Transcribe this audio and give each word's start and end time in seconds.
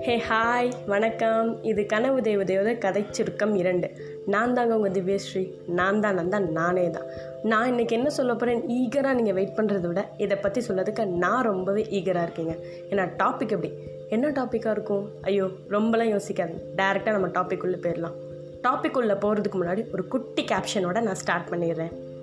Hey 0.00 0.18
hi 0.28 0.70
வணக்கம். 0.86 1.62
இது 1.62 1.86
கனவு 1.86 2.20
தேவதையோட 2.20 2.78
கதை 2.78 3.04
சுருக்கம் 3.10 3.54
இரண்டு. 3.54 3.90
நான் 4.26 4.54
தாங்க 4.54 4.76
உங்கள் 4.76 5.02
திவ்யஸ்ரீ. 5.02 5.50
நான் 5.66 6.00
தான் 6.00 6.14
நான் 6.14 6.28
தான் 6.28 6.52
நானே 6.52 6.90
தான். 6.90 7.04
நான் 7.42 7.72
இன்றைக்கி 7.72 7.88
என்ன 7.88 8.10
சொல்ல 8.10 8.32
போகிறேன் 8.32 8.68
ஈகராக 8.68 9.14
நீங்கள் 9.14 9.34
வெயிட் 9.34 9.56
பண்ணுறதை 9.56 9.86
விட 9.86 10.08
இதை 10.16 10.36
பற்றி 10.36 10.62
சொல்லதுக்கு 10.68 11.06
நான் 11.06 11.42
ரொம்பவே 11.42 11.86
ஈகராக 11.90 12.22
இருக்கீங்க. 12.22 12.54
ஏன்னா 12.90 13.08
டாபிக் 13.24 13.48
எப்படி? 13.48 13.72
என்ன 14.08 14.30
டாப்பிக்காக 14.30 14.70
இருக்கும்? 14.70 15.08
ஐயோ 15.22 15.44
ரொம்பலாம் 15.70 16.18
யோசிக்காது 16.18 16.54
டேரெக்டாக 16.76 17.10
நம்ம 17.10 17.26
டாபிக் 17.26 17.62
உள்ளே 17.62 17.76
போயிடலாம். 17.76 18.14
டாபிக் 18.62 18.96
உள்ளே 18.96 19.12
போகிறதுக்கு 19.12 19.62
முன்னாடி 19.62 19.92
ஒரு 19.92 20.08
குட்டி 20.08 20.44
கேப்ஷனோட 20.44 21.00
நான் 21.00 21.14
ஸ்டார்ட் 21.14 21.48
பண்ணிடுறேன். 21.50 22.14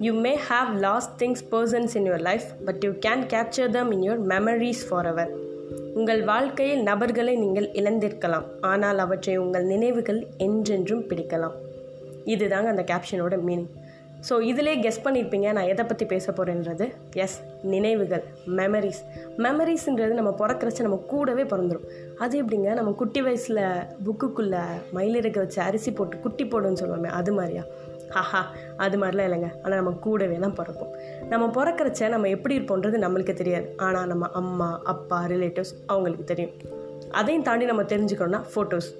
You 0.00 0.12
may 0.20 0.36
have 0.48 0.70
lost 0.80 1.12
things 1.22 1.42
persons 1.50 1.92
in 1.98 2.06
your 2.08 2.24
life 2.28 2.46
but 2.66 2.84
you 2.84 2.90
can 3.06 3.22
capture 3.32 3.70
them 3.70 3.90
in 3.90 4.04
your 4.06 4.22
memories 4.32 4.82
forever 5.06 5.30
உங்கள் 5.94 6.22
வாழ்க்கையில் 6.24 6.82
நபர்களை 6.82 7.36
நீங்கள் 7.36 7.68
இழந்திருக்கலாம். 7.80 8.46
ஆனால் 8.60 8.98
அவற்றை 8.98 9.36
உங்கள் 9.36 9.64
நினைவுகள் 9.64 10.26
என்றென்றும் 10.46 11.06
பிடிக்கலாம். 11.10 11.54
இதுதாங்க 12.24 12.68
அந்த 12.74 12.84
கேப்ஷனோட 12.92 13.36
மீனிங் 13.48 13.72
ஸோ 14.28 14.34
இதிலே 14.50 14.74
கெஸ் 14.84 15.00
பண்ணியிருப்பீங்க 15.04 15.52
நான் 15.52 15.70
எதை 15.72 15.84
பற்றி 15.84 16.04
பேச 16.12 16.32
போகிறேன்றது 16.32 16.86
எஸ் 17.24 17.38
நினைவுகள் 17.62 18.24
மெமரிஸ் 18.58 19.00
மெமரிஸ்ன்றது 19.44 20.12
நம்ம 20.20 20.30
பிறக்கிறச்ச 20.42 20.82
நம்ம 20.82 21.00
கூடவே 21.06 21.42
பிறந்துடும் 21.42 21.88
அது 22.18 22.42
எப்படிங்க? 22.42 22.74
நம்ம 22.74 22.92
குட்டி 22.92 23.20
வயசில் 23.20 23.62
புக்குக்குள்ளே 24.06 24.62
மயிலிறக்க 24.96 25.38
வச்சு 25.44 25.62
அரிசி 25.62 25.92
போட்டு 25.92 26.18
குட்டி 26.18 26.44
போடுன்னு 26.44 26.80
சொல்லுவோமே 26.82 27.10
அது 27.20 27.32
மாதிரியா? 27.32 27.64
ஹாஹா 28.10 28.42
அது 28.76 28.98
மாதிரிலாம் 28.98 29.28
இல்லைங்க. 29.28 29.50
ஆனால் 29.62 29.78
நம்ம 29.78 29.90
கூடவே 29.90 30.36
தான் 30.38 30.54
பிறப்போம். 30.54 30.92
நம்ம 31.28 31.46
பிறக்கிறச்ச 31.46 32.08
நம்ம 32.08 32.28
எப்படி 32.28 32.54
இருப்போன்றது 32.58 32.98
நம்மளுக்கு 32.98 33.34
தெரியாது. 33.34 33.74
ஆனால் 33.76 34.06
நம்ம 34.06 34.28
அம்மா 34.32 34.80
அப்பா 34.84 35.26
ரிலேட்டிவ்ஸ் 35.26 35.74
அவங்களுக்கு 35.86 36.24
தெரியும். 36.24 36.50
அதையும் 37.10 37.42
தாண்டி 37.42 37.64
நம்ம 37.64 37.82
தெரிஞ்சுக்கணும்னா 37.82 38.42
ஃபோட்டோஸ் 38.54 38.90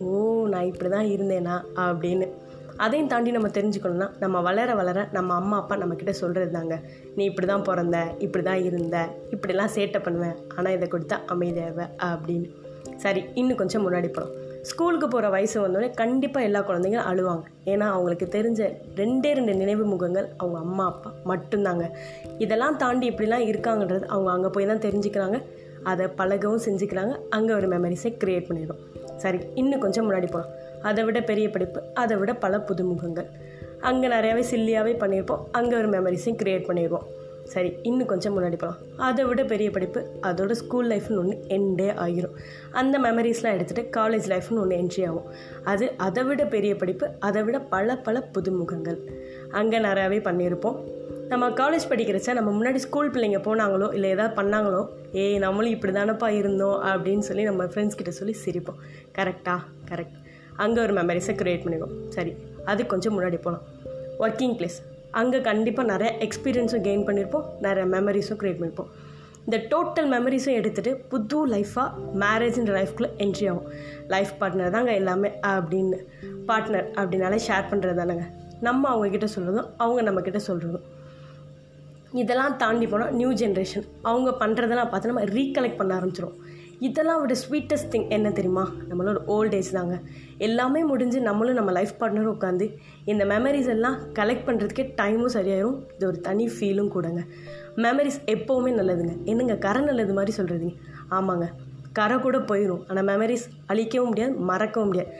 ஓ 0.00 0.46
நான் 0.46 0.64
இப்படி 0.64 0.90
தான் 0.90 1.06
இருந்தேனா? 1.06 1.64
அப்படின்னு. 1.76 2.26
அதையும் 2.76 3.06
தாண்டி 3.06 3.30
நம்ம 3.30 3.48
தெரிஞ்சுக்கணும்னா 3.48 4.10
நம்ம 4.18 4.40
வளர 4.40 4.74
வளர 4.74 5.08
நம்ம 5.12 5.34
அம்மா 5.34 5.56
அப்பா 5.56 5.76
நம்மக்கிட்ட 5.76 6.10
சொல்கிறது 6.10 6.50
தாங்க 6.50 6.80
நீ 7.16 7.24
இப்படி 7.24 7.46
தான் 7.46 7.62
பிறந்த 7.62 8.06
இப்படி 8.18 8.44
தான் 8.44 8.64
இருந்த 8.64 9.08
இப்படிலாம் 9.30 9.74
சேட்டை 9.74 10.02
பண்ணுவேன் 10.02 10.36
ஆனால் 10.56 10.72
இதை 10.72 10.88
கொடுத்தா 10.88 11.18
அமைதியாவ 11.26 11.86
அப்படின்னு. 12.00 12.50
சரி 12.96 13.24
இன்னும் 13.34 13.56
கொஞ்சம் 13.56 13.92
முன்னாடி 13.92 14.08
போகிறோம் 14.08 14.43
ஸ்கூலுக்கு 14.70 15.06
போகிற 15.08 15.28
வயசு 15.34 15.56
வந்தோடனே 15.62 15.88
கண்டிப்பாக 16.00 16.46
எல்லா 16.48 16.60
குழந்தைங்களும் 16.68 17.08
அழுவாங்க. 17.10 17.44
ஏன்னா 17.72 17.86
அவங்களுக்கு 17.94 18.26
தெரிஞ்ச 18.36 18.60
ரெண்டே 19.00 19.30
ரெண்டு 19.38 19.54
நினைவு 19.60 19.84
முகங்கள் 19.92 20.28
அவங்க 20.40 20.58
அம்மா 20.66 20.84
அப்பா 20.92 21.10
மட்டும்தாங்க. 21.30 21.86
இதெல்லாம் 22.44 22.78
தாண்டி 22.82 23.06
இப்படிலாம் 23.10 23.46
இருக்காங்கன்றது 23.50 24.06
அவங்க 24.14 24.30
அங்கே 24.36 24.50
போய் 24.56 24.70
தான் 24.70 24.84
தெரிஞ்சுக்கிறாங்க. 24.86 25.38
அதை 25.92 26.04
பழகவும் 26.18 26.64
செஞ்சுக்கிறாங்க. 26.66 27.14
அங்கே 27.38 27.52
ஒரு 27.58 27.68
மெமரிஸை 27.74 28.12
க்ரியேட் 28.22 28.48
பண்ணிடும் 28.50 28.80
சரி 29.24 29.40
இன்னும் 29.62 29.82
கொஞ்சம் 29.84 30.06
முன்னாடி 30.06 30.28
போகலாம் 30.36 30.52
அதை 30.88 31.02
விட 31.08 31.18
பெரிய 31.30 31.48
படிப்பு 31.56 31.80
அதை 32.02 32.14
விட 32.20 32.32
பல 32.44 32.56
புதுமுகங்கள். 32.68 33.28
அங்கே 33.90 34.08
நிறையாவே 34.14 34.42
சில்லியாகவே 34.52 34.94
பண்ணியிருப்போம் 35.02 35.44
அங்கே 35.58 35.74
ஒரு 35.80 35.88
மெமரிஸையும் 35.96 36.40
க்ரியேட் 36.42 36.68
பண்ணிடுவோம் 36.68 37.06
சரி 37.52 37.70
இன்னும் 37.88 38.08
கொஞ்சம் 38.10 38.34
முன்னாடி 38.36 38.56
போகலாம் 38.60 38.78
அதை 39.06 39.22
விட 39.24 39.42
பெரிய 39.52 39.68
படிப்பு 39.70 40.00
அதோட 40.28 40.52
ஸ்கூல் 40.60 40.88
லைஃப்னு 40.92 41.18
ஒன்று 41.22 41.36
எண்டே 41.56 41.88
ஆகிரும் 42.04 42.34
அந்த 42.80 42.98
மெமரிஸ்லாம் 42.98 43.54
எடுத்துகிட்டு 43.56 43.84
காலேஜ் 43.96 44.26
லைஃப்னு 44.32 44.62
ஒன்று 44.62 44.78
என்ட்ரி 44.82 45.02
ஆகும். 45.08 45.26
அது 45.72 45.86
அதை 46.06 46.22
விட 46.24 46.44
பெரிய 46.54 46.74
படிப்பு 46.76 47.08
அதை 47.18 47.42
விட 47.42 47.58
பல 47.74 47.96
பல 48.06 48.22
புதுமுகங்கள். 48.34 48.98
அங்கே 49.60 49.78
நிறையாவே 49.78 50.20
பண்ணியிருப்போம். 50.28 50.78
நம்ம 51.32 51.50
காலேஜ் 51.60 51.90
படிக்கிறச்ச 51.90 52.32
நம்ம 52.38 52.50
முன்னாடி 52.56 52.80
ஸ்கூல் 52.86 53.12
பிள்ளைங்க 53.16 53.40
போனாங்களோ 53.48 53.88
இல்லை 53.98 54.10
ஏதாவது 54.10 54.34
பண்ணாங்களோ 54.40 54.82
ஏய் 55.22 55.38
நம்மளும் 55.44 55.74
இப்படி 55.76 55.92
தானப்பா 55.98 56.30
இருந்தோம் 56.40 56.78
அப்படின்னு 56.92 57.26
சொல்லி 57.28 57.44
நம்ம 57.50 57.64
ஃப்ரெண்ட்ஸ் 57.64 57.98
கிட்ட 58.00 58.14
சொல்லி 58.20 58.36
சிரிப்போம். 58.44 58.80
கரெக்டா 59.18 59.56
கரெக்ட் 59.92 60.18
அங்கே 60.64 60.80
ஒரு 60.80 60.94
மெமரிஸை 61.00 61.36
க்ரியேட் 61.42 61.64
பண்ணிடுவோம். 61.66 61.94
சரி 62.08 62.34
அது 62.72 62.82
கொஞ்சம் 62.94 63.16
முன்னாடி 63.18 63.40
போகலாம் 63.46 63.64
ஒர்க்கிங் 64.24 64.56
பிளேஸ் 64.58 64.80
அங்கே 65.20 65.40
கண்டிப்பாக 65.48 65.90
நிறைய 65.92 66.10
எக்ஸ்பீரியன்ஸும் 66.26 66.84
கெயின் 66.86 67.04
பண்ணியிருப்போம் 67.08 67.48
நிறைய 67.66 67.84
மெமரிஸும் 67.94 68.40
க்ரியேட் 68.42 68.60
பண்ணியிருப்போம் 68.60 68.92
இந்த 69.46 69.56
டோட்டல் 69.72 70.08
மெமரிஸும் 70.12 70.56
எடுத்துகிட்டு 70.58 70.92
புது 71.12 71.38
லைஃபாக 71.54 71.88
மேரேஜ்ன்ற 72.22 72.72
லைஃப்குள்ளே 72.78 73.10
என்ட்ரி 73.24 73.46
ஆகும். 73.50 73.66
லைஃப் 74.14 74.32
பார்ட்னர் 74.40 74.74
தாங்க 74.76 74.92
எல்லாமே 75.00 75.30
அப்படின்னு 75.52 75.98
பார்ட்னர் 76.48 76.88
அப்படின்னாலே 77.00 77.38
ஷேர் 77.48 77.70
பண்ணுறது 77.70 77.98
தானேங்க. 78.00 78.26
நம்ம 78.68 78.82
அவங்கக்கிட்ட 78.92 79.28
சொல்கிறதும் 79.36 79.68
அவங்க 79.84 80.02
நம்மக்கிட்ட 80.08 80.40
சொல்கிறதும் 80.48 80.86
இதெல்லாம் 82.22 82.56
தாண்டி 82.62 82.86
போனால் 82.86 83.14
நியூ 83.20 83.30
ஜென்ரேஷன் 83.40 83.86
அவங்க 84.10 84.30
பண்ணுறதெல்லாம் 84.42 84.90
பார்த்து 84.90 85.12
நம்ம 85.12 85.24
ரீகலெக்ட் 85.38 85.80
பண்ண 85.80 85.92
ஆரம்பிச்சிடும் 85.98 86.36
இதெல்லாம் 86.86 87.20
விட 87.22 87.34
ஸ்வீட்டஸ்ட் 87.42 87.90
திங் 87.92 88.06
என்ன 88.16 88.28
தெரியுமா? 88.38 88.64
நம்மளோட 88.88 89.18
ஓல்ட் 89.34 89.54
ஏஜ் 89.58 89.70
தாங்க. 89.76 89.96
எல்லாமே 90.46 90.80
முடிஞ்சு 90.90 91.18
நம்மளும் 91.28 91.58
நம்ம 91.58 91.72
லைஃப் 91.76 91.94
பார்ட்னரும் 92.00 92.34
உட்காந்து 92.36 92.66
இந்த 93.12 93.22
மெமரிஸ் 93.32 93.70
எல்லாம் 93.74 93.96
கலெக்ட் 94.18 94.46
பண்ணுறதுக்கே 94.48 94.84
டைமும் 95.00 95.34
சரியாயிரும். 95.36 95.78
இது 95.96 96.06
ஒரு 96.10 96.20
தனி 96.28 96.46
ஃபீலும் 96.54 96.90
கூடங்க. 96.94 97.22
மெமரிஸ் 97.84 98.18
எப்போவுமே 98.34 98.72
நல்லதுங்க. 98.80 99.14
என்னங்க 99.32 99.56
கரை 99.66 99.82
நல்லது 99.90 100.14
மாதிரி 100.18 100.34
சொல்கிறதுங்க 100.40 100.74
ஆமாங்க. 101.18 101.48
கரை 102.00 102.18
கூட 102.26 102.38
போயிடும் 102.50 102.84
ஆனால் 102.90 103.08
மெமரிஸ் 103.12 103.46
அழிக்கவும் 103.72 104.10
முடியாது 104.12 104.34
மறக்கவும் 104.50 104.90
முடியாது. 104.92 105.10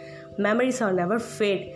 Memories 0.47 0.82
are 0.84 0.97
never 1.00 1.24
fade 1.32 1.66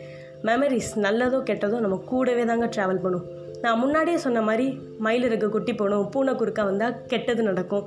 memories 0.49 0.93
நல்லதோ 1.05 1.39
கெட்டதோ 1.49 1.77
நம்ம 1.85 1.97
கூடவே 2.13 2.43
தாங்க 2.51 2.67
ட்ராவல் 2.75 3.05
பண்ணும். 3.05 3.27
நான் 3.63 3.81
முன்னாடியே 3.83 4.19
சொன்ன 4.25 4.41
மாதிரி 4.49 4.67
மயில் 5.05 5.27
இருக்க 5.29 5.47
குட்டி 5.55 5.73
போகணும் 5.75 6.09
பூனை 6.15 6.33
குறுக்கா 6.41 6.65
வந்தால் 6.71 6.99
கெட்டது 7.13 7.43
நடக்கும். 7.51 7.87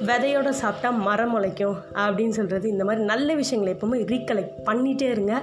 விதையோட 0.00 0.48
சாப்பிட்டா 0.48 0.90
மரம் 0.90 1.30
முளைக்கும் 1.30 1.76
அப்படின்னு 1.94 2.28
சொல்கிறது 2.28 2.68
இந்த 2.68 2.84
மாதிரி 2.84 3.04
நல்ல 3.04 3.34
விஷயங்களை 3.34 3.76
எப்போவுமே 3.76 4.02
ரீகலெக்ட் 4.10 4.56
பண்ணிகிட்டே 4.64 5.10
இருங்க. 5.10 5.42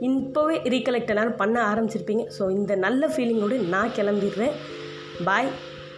இப்போவே 0.00 0.56
ரீகலெக்ட் 0.74 1.08
எல்லோரும் 1.08 1.36
பண்ண 1.36 1.72
ஆரம்பிச்சிருப்பீங்க. 1.72 2.24
ஸோ 2.38 2.50
இந்த 2.50 2.74
நல்ல 2.74 3.06
ஃபீலிங்கோடு 3.06 3.68
நான் 3.68 3.94
கிளம்பிடுறேன். 3.96 4.52
பாய் 5.24 5.48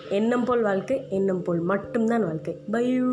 எண்ணம் 0.08 0.44
போல் 0.44 0.62
வாழ்க்கை 0.62 1.04
எண்ணம் 1.08 1.42
போல் 1.42 1.60
மட்டும்தான் 1.60 2.24
வாழ்க்கை. 2.24 2.56
பையூ 2.72 3.08